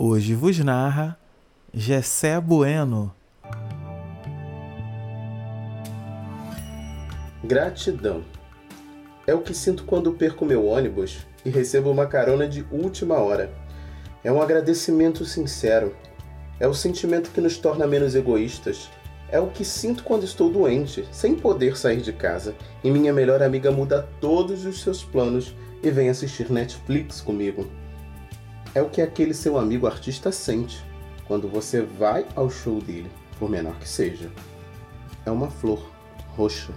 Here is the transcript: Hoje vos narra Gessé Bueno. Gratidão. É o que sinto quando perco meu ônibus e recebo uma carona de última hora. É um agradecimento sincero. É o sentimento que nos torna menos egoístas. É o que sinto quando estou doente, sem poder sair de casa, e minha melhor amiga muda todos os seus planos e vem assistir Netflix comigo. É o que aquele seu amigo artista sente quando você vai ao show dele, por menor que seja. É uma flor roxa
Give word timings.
Hoje 0.00 0.32
vos 0.32 0.56
narra 0.60 1.18
Gessé 1.74 2.40
Bueno. 2.40 3.12
Gratidão. 7.42 8.22
É 9.26 9.34
o 9.34 9.40
que 9.40 9.52
sinto 9.52 9.82
quando 9.82 10.12
perco 10.12 10.44
meu 10.44 10.66
ônibus 10.66 11.26
e 11.44 11.50
recebo 11.50 11.90
uma 11.90 12.06
carona 12.06 12.46
de 12.46 12.64
última 12.70 13.16
hora. 13.16 13.52
É 14.22 14.30
um 14.30 14.40
agradecimento 14.40 15.24
sincero. 15.24 15.96
É 16.60 16.68
o 16.68 16.74
sentimento 16.74 17.32
que 17.32 17.40
nos 17.40 17.58
torna 17.58 17.84
menos 17.84 18.14
egoístas. 18.14 18.88
É 19.28 19.40
o 19.40 19.48
que 19.48 19.64
sinto 19.64 20.04
quando 20.04 20.22
estou 20.22 20.48
doente, 20.48 21.08
sem 21.10 21.34
poder 21.34 21.76
sair 21.76 22.00
de 22.00 22.12
casa, 22.12 22.54
e 22.84 22.90
minha 22.92 23.12
melhor 23.12 23.42
amiga 23.42 23.72
muda 23.72 24.08
todos 24.20 24.64
os 24.64 24.80
seus 24.80 25.02
planos 25.02 25.56
e 25.82 25.90
vem 25.90 26.08
assistir 26.08 26.52
Netflix 26.52 27.20
comigo. 27.20 27.68
É 28.78 28.80
o 28.80 28.88
que 28.88 29.02
aquele 29.02 29.34
seu 29.34 29.58
amigo 29.58 29.88
artista 29.88 30.30
sente 30.30 30.80
quando 31.26 31.48
você 31.48 31.82
vai 31.82 32.24
ao 32.36 32.48
show 32.48 32.80
dele, 32.80 33.10
por 33.36 33.50
menor 33.50 33.76
que 33.80 33.88
seja. 33.88 34.30
É 35.26 35.32
uma 35.32 35.50
flor 35.50 35.90
roxa 36.36 36.72